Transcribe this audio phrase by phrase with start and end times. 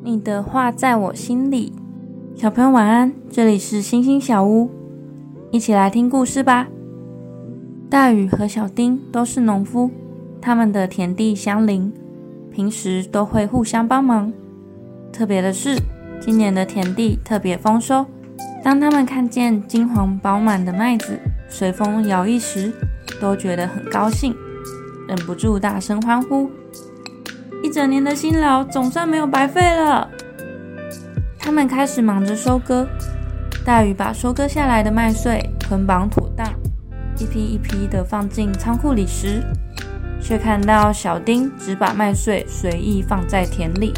[0.00, 1.72] 你的话在我心里，
[2.36, 4.70] 小朋友晚安，这里是星星小屋，
[5.50, 6.68] 一起来听故事吧。
[7.90, 9.90] 大雨和小丁都是农夫，
[10.40, 11.92] 他们的田地相邻，
[12.52, 14.32] 平时都会互相帮忙。
[15.12, 15.76] 特别的是，
[16.20, 18.06] 今年的田地特别丰收。
[18.62, 21.18] 当他们看见金黄饱满的麦子
[21.48, 22.72] 随风摇曳时，
[23.20, 24.32] 都觉得很高兴，
[25.08, 26.48] 忍不住大声欢呼。
[27.62, 30.08] 一整年的辛劳总算没有白费了。
[31.38, 32.86] 他们开始忙着收割。
[33.64, 36.46] 大雨把收割下来的麦穗捆绑妥当，
[37.18, 39.42] 一批一批的放进仓库里时，
[40.22, 43.92] 却看到小丁只把麦穗随意放在田里，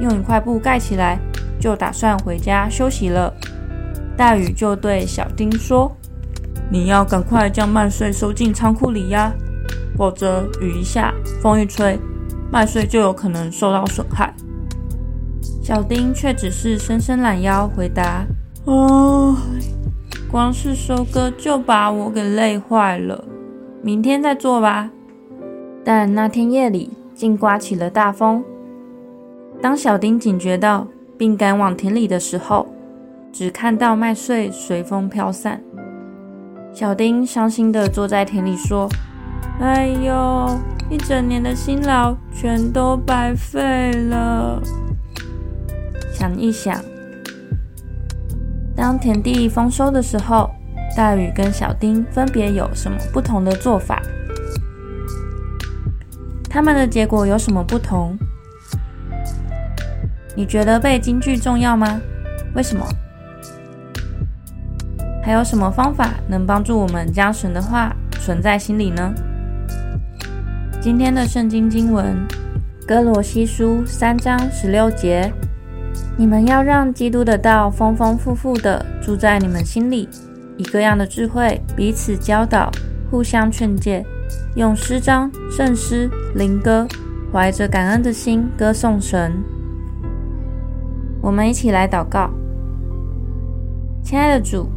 [0.00, 1.16] 用一块布盖起来，
[1.60, 3.32] 就打算回家休息了。
[4.16, 5.96] 大雨就对小丁说
[6.68, 9.32] ：“你要赶快将麦穗收进仓库里呀，
[9.96, 11.96] 否则雨一下，风一吹。”
[12.50, 14.32] 麦穗就有可能受到损害。
[15.62, 18.24] 小丁却只是伸伸懒腰，回答
[18.64, 19.36] ：“哦，
[20.30, 23.22] 光是收割就把我给累坏了，
[23.82, 24.90] 明天再做吧。”
[25.84, 28.42] 但那天夜里竟刮起了大风。
[29.60, 32.66] 当小丁警觉到并赶往田里的时候，
[33.32, 35.62] 只看到麦穗随风飘散。
[36.72, 38.88] 小丁伤心地坐在田里说
[39.60, 44.58] ：“哎呦！”一整年的辛劳全都白费了。
[46.14, 46.82] 想一想，
[48.74, 50.50] 当田地丰收的时候，
[50.96, 54.00] 大禹跟小丁分别有什么不同的做法？
[56.48, 58.16] 他们的结果有什么不同？
[60.34, 62.00] 你觉得背京剧重要吗？
[62.54, 62.86] 为什么？
[65.22, 69.12] 还有什么方法能帮助我们将神的话存在心里呢？
[70.88, 72.16] 今天的圣经经文，
[72.86, 75.30] 《哥罗西书》三章十六节：
[76.16, 80.08] 你们要让基督的道丰丰富富的住在你们心里，
[80.56, 82.70] 以各样的智慧彼此教导，
[83.10, 84.02] 互相劝诫，
[84.56, 86.88] 用诗章、圣诗、灵歌，
[87.30, 89.44] 怀着感恩的心歌颂神。
[91.20, 92.30] 我们一起来祷告：
[94.02, 94.70] 亲爱的主，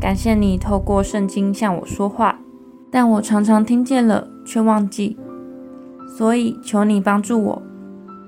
[0.00, 2.40] 感谢你透过圣经向我说话，
[2.90, 5.16] 但我常常听见了却忘记。
[6.08, 7.62] 所以，求你帮助我，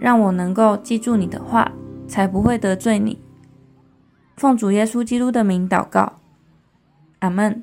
[0.01, 1.73] 让我能够记住你的话，
[2.09, 3.21] 才不会得罪你。
[4.37, 6.15] 奉主耶稣基督的名祷告，
[7.21, 7.61] 阿门。